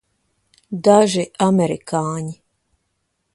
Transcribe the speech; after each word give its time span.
Daži 0.87 1.25
amerikāņi. 1.49 2.35